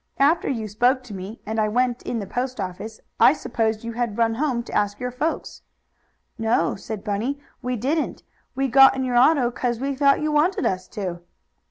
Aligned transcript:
After 0.17 0.49
you 0.49 0.67
spoke 0.67 1.03
to 1.03 1.13
me, 1.13 1.41
and 1.45 1.59
I 1.59 1.67
went 1.67 2.01
in 2.01 2.17
the 2.17 2.25
post 2.25 2.59
office, 2.59 3.01
I 3.19 3.33
supposed 3.33 3.83
you 3.83 3.91
had 3.91 4.17
run 4.17 4.33
home 4.33 4.63
to 4.63 4.73
ask 4.73 4.99
your 4.99 5.11
folks." 5.11 5.61
"No," 6.39 6.73
said 6.73 7.03
Bunny, 7.03 7.39
"we 7.61 7.75
didn't. 7.75 8.23
We 8.55 8.67
got 8.67 8.95
in 8.95 9.03
your 9.03 9.17
auto 9.19 9.51
'cause 9.51 9.79
we 9.79 9.93
thought 9.93 10.19
you 10.21 10.31
wanted 10.31 10.65
us 10.65 10.87
to." 10.87 11.19